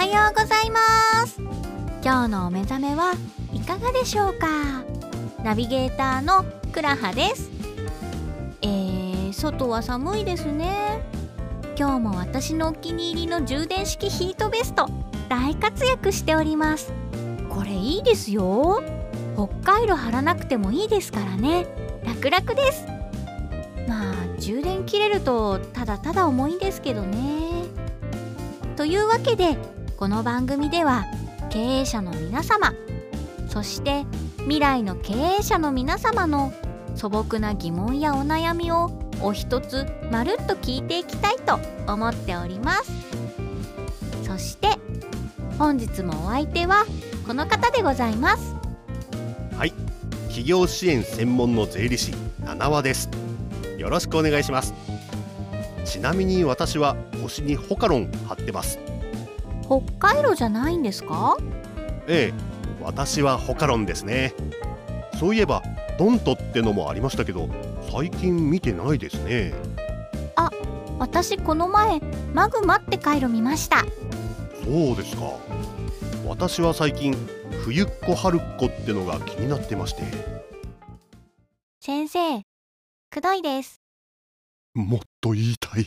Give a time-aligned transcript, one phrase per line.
[0.00, 1.38] はようございます。
[2.02, 3.12] 今日のお目覚めは
[3.52, 4.46] いかがでしょうか？
[5.44, 6.42] ナビゲーターの
[6.72, 7.50] クラハです。
[8.62, 11.02] えー、外は寒いですね。
[11.78, 14.88] 今日も私のお気に入りの充電式ヒートベスト
[15.28, 16.94] 大活躍しております。
[17.50, 18.82] これいいですよ。
[19.34, 19.48] 北
[19.80, 21.66] 海道貼らなくてもいいですからね。
[22.06, 22.86] 楽々です。
[23.86, 27.66] まあ充電切れるとただただ重いんですけどね。
[28.78, 29.58] というわけで
[30.00, 31.04] この番組では
[31.50, 32.72] 経営者の皆様
[33.50, 34.06] そして
[34.38, 36.54] 未来の経営者の皆様の
[36.96, 38.90] 素朴な疑問やお悩みを
[39.20, 42.90] お一つまるっと聞いていきたいと思っております。
[44.24, 44.68] そして
[45.58, 46.86] 本日もお相手は
[47.26, 48.56] この方でございます。
[49.54, 49.74] はい。
[50.28, 53.10] 企業支援専門の税理士七和です。
[53.76, 54.72] よろしくお願いします。
[55.84, 58.78] ちなみに私は腰にホカロン貼ってます。
[59.70, 61.36] 北海道じゃないんですか？
[62.08, 62.34] ええ
[62.82, 64.34] 私はホカロンですね。
[65.20, 65.62] そういえば
[65.96, 67.48] ドントってのもありましたけど
[67.92, 69.54] 最近見てないですね。
[70.34, 70.50] あ
[70.98, 72.00] 私この前
[72.34, 73.84] マグマって回路見ました。
[74.64, 75.22] そうですか。
[76.26, 77.14] 私は最近
[77.64, 80.02] 冬っ子春っ子ってのが気になってまして。
[81.80, 82.42] 先生
[83.10, 83.80] くどいです。
[84.74, 85.86] もっと言いたい。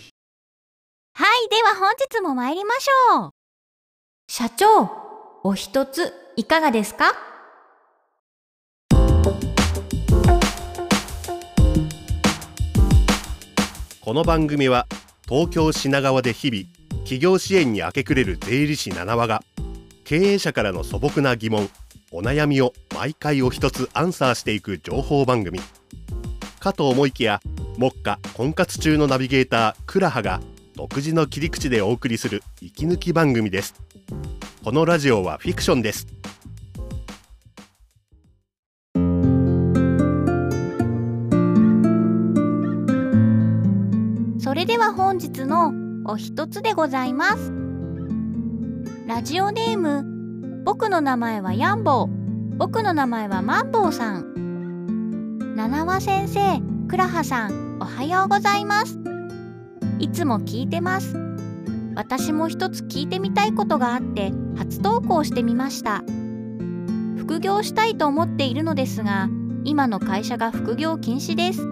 [1.15, 3.31] はいでは本日も参りましょう
[4.35, 4.89] 社長
[5.43, 7.13] お一ついかがですか？
[14.01, 14.87] この番組は
[15.29, 16.63] 東京品川で日々
[17.03, 19.43] 企業支援に明け暮れる税理士七和が
[20.03, 21.69] 経営者からの素朴な疑問
[22.11, 25.59] お悩みを毎回お一つアンサーしていく情報番組。
[26.59, 27.39] かと思いきや
[27.77, 30.41] 目下婚活中のナビゲータークラハが
[30.75, 33.75] 独自の切り口でお送りする息抜き番組です。
[34.63, 36.07] このラジオはフィクションです。
[44.39, 45.73] それでは本日の
[46.05, 47.51] お一つでございます。
[49.05, 52.55] ラジオネーム僕の名前はヤンボー。
[52.55, 55.55] 僕の名前はマンボウさん。
[55.57, 58.97] 七和先生クラハさんおはようございます。
[59.99, 61.32] いつも聞いてます。
[61.95, 66.03] 私も一つ聞いてみたいことがあって初投稿してみました。
[67.17, 69.29] 副業したいと思っているのですが
[69.63, 71.65] 今の会社が副業禁止です。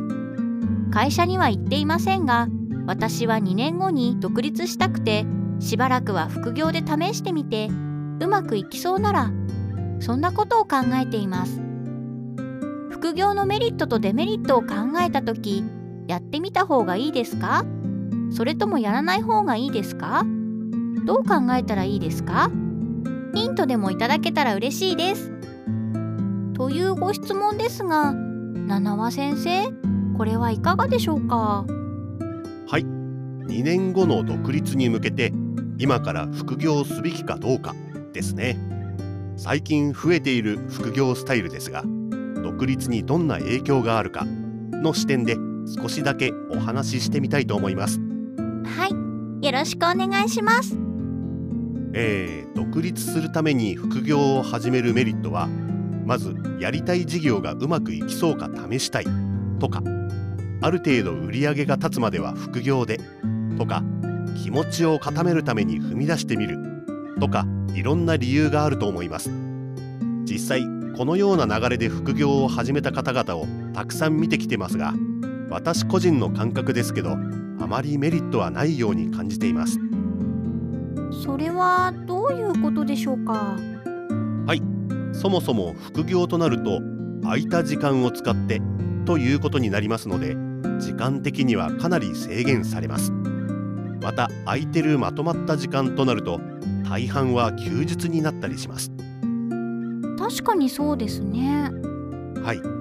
[0.91, 2.47] 会社には行っていませんが
[2.85, 5.25] 私は2年後に独立したくて
[5.59, 7.69] しばらくは副業で試してみて
[8.19, 9.31] うまくいきそうなら
[9.99, 11.61] そんなことを考えています。
[12.89, 15.63] 副業のメリットとデメリットを考えた時
[16.07, 17.65] やってみた方がいいですか？
[18.31, 20.25] それともやらない方がいいですか？
[21.05, 22.49] どう考えたらいいですか？
[23.33, 25.31] ヒントでもいただけたら嬉しいです。
[26.53, 29.63] というご質問ですが七和先生
[30.17, 31.65] これはいかがでしょうか？
[32.67, 32.83] はい。
[32.83, 35.33] 2年後の独立に向けて
[35.77, 37.75] 今から副業すべきかどうか
[38.13, 38.57] ですね。
[39.35, 41.83] 最近増えている副業スタイルですが
[42.43, 45.35] 独立にどんな影響があるかの視点で
[45.81, 47.99] 少しだけお話ししてみたいと思います。
[48.65, 49.45] はい。
[49.45, 50.77] よろしくお願いします。
[51.93, 55.47] えー、独立するために副業を始めるメリットは
[56.05, 59.05] まずやりたい事業がうまくいきそうか試したい
[59.59, 59.81] とか
[60.61, 62.99] ある程度売り上げが立つまでは副業で
[63.57, 63.83] とか
[64.41, 66.57] 気持ちを固めるために踏み出してみる
[67.19, 69.31] とかいろんな理由があると思います。
[70.23, 70.61] 実際
[70.95, 74.93] このような流れで副業を始めた方々をたくさん見てきてますが
[75.51, 79.77] 私個人の感覚ですけどあまりメリットはないように感じています。
[81.23, 83.57] それはどういうことでしょうか？
[85.13, 86.79] そもそも副業となると
[87.23, 88.61] 空いた時間を使って
[89.05, 90.35] ということになりますので
[90.79, 93.11] 時間的にはかなり制限されます。
[94.01, 96.39] また空いてるまとまった時間となると
[96.89, 98.91] 大半は休日になったりします。
[100.17, 101.69] 確かにそうですね。
[102.41, 102.80] はい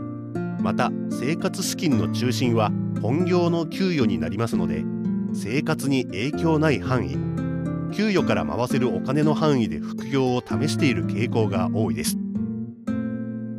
[0.60, 2.70] また生活資金の中心は
[3.02, 4.84] 本業の給与になりますので
[5.32, 7.16] 生活に影響ない範囲
[7.92, 12.16] 給与から回せるお金の範囲で副業を試している傾向が多いです。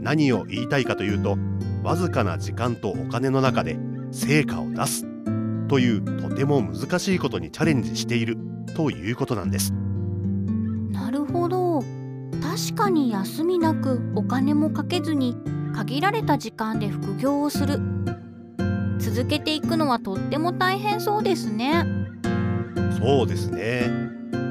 [0.02, 1.38] 何を言いたいかというと
[1.84, 3.78] わずかな時間とお金の中で
[4.12, 5.06] 成果を出す
[5.68, 8.38] というとても難しいことにチャレンジしている
[8.76, 9.74] ということなんです。
[10.92, 11.82] なるほど。
[12.42, 15.38] 確かに休みなくお金もかけずに
[15.74, 17.80] 限られた時間で副業をする。
[19.00, 21.86] 続けていくのはとっても大変そうですね。
[23.00, 23.90] そうですね。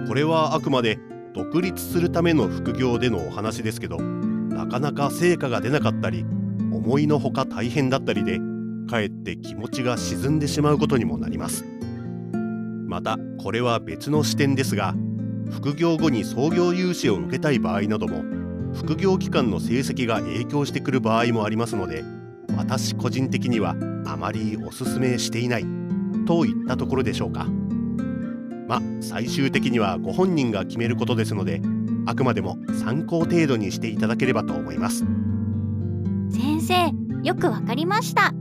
[0.08, 0.98] これはあくまで
[1.34, 6.24] 独立するための副業でのお話ですけどなかなか成果が出なかったり
[6.72, 8.40] 思いのほか大変だったりで
[8.88, 11.64] かえって気持ちが沈んでしまうことにもなります。
[12.88, 14.94] またこれは別の視点ですが
[15.52, 18.24] 副業後に創業融資を受けたい場合なども
[18.80, 22.02] 副業期間の成績が影響してくる場合もありますので
[22.56, 25.66] 私個人的にはあまりおすすめしていない
[26.26, 27.46] といったところでしょうか。
[28.66, 31.60] まあ最終的にはご本人が決めることですので
[32.06, 35.04] あくまでも参考程度にしていただければと思います。
[36.30, 36.74] 先生
[37.22, 38.32] よくわかりました。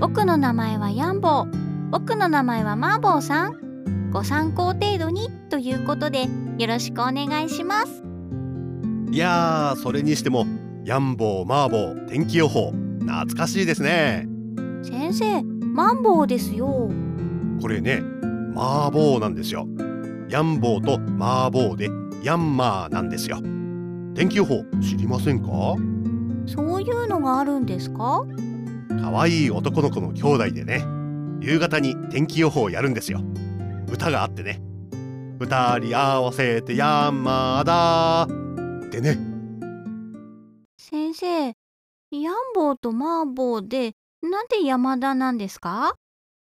[0.00, 1.90] 僕の名前はヤンボー。
[1.90, 4.10] 僕の名前はマーボーさん。
[4.10, 6.26] ご参考程度にということで
[6.58, 8.09] よろしくお願いします。
[9.12, 10.46] いやーそれにしても
[10.84, 14.28] ヤンボーマーボー天気予報懐かしいですね。
[14.84, 16.88] 先生マンボウですよ。
[17.60, 18.00] これね
[18.54, 19.66] マーボーなんですよ。
[20.28, 21.88] ヤンボーとマーボーで
[22.22, 23.38] ヤンマーなんですよ。
[24.14, 25.48] 天気予報知りませんか？
[26.46, 28.24] そういうのがあるんですか？
[29.02, 30.84] 可愛い男の子の兄弟でね
[31.40, 33.20] 夕方に天気予報をやるんですよ。
[33.90, 34.60] 歌があってね。
[35.40, 35.46] 二
[35.80, 38.49] 人合わせてヤンマーだー
[38.90, 39.16] ってね。
[40.76, 45.94] 先生ヤンボウとマーボウでなんで山田なんですか？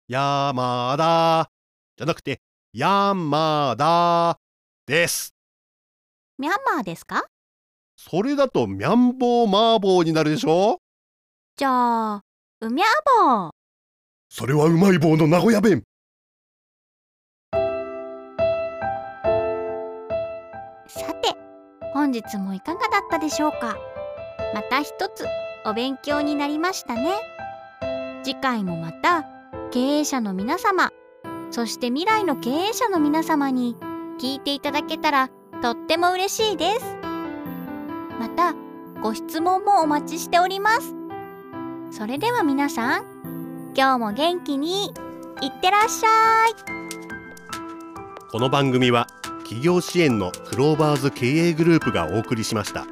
[0.09, 1.49] ヤーマーだー
[1.97, 2.41] じゃなくて
[2.73, 4.39] ヤンマーだー
[4.87, 5.33] です。
[6.37, 7.25] ミャンマーですか？
[7.97, 10.81] それだとミャンボーマーボーになるでしょ？
[11.57, 12.23] じゃあ
[12.61, 12.87] うみゃ
[13.23, 13.51] ぼう
[14.29, 15.85] それはうまい棒の名古屋弁
[21.95, 23.79] 本日もいかがだったでしょうか？
[24.53, 25.25] また一つ
[25.65, 27.15] お勉強になりましたね。
[28.25, 29.25] 次回もまた
[29.71, 30.91] 経営者の皆様
[31.51, 33.77] そして未来の経営者の皆様に
[34.19, 35.29] 聞いていただけたら
[35.63, 36.97] とっても嬉しいです。
[38.19, 38.55] また
[39.01, 40.95] ご質問もお待ちしております。
[41.93, 43.05] それでは皆さん
[43.77, 44.87] 今日も元気に
[45.41, 46.55] いってらっしゃい。
[48.33, 49.07] この番組は
[49.55, 52.87] 企業支援のクローバーズ経営グループがお送りしました。